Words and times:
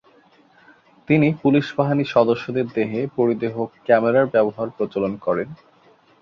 তিনি 1.07 1.27
পুলিশ 1.41 1.65
বাহিনীর 1.77 2.13
সদস্যদের 2.15 2.65
দেহে 2.75 3.01
পরিধেয় 3.17 3.55
ক্যামেরার 3.85 4.27
ব্যবহার 4.27 4.67
প্রচলন 4.77 5.13
করেন। 5.17 5.49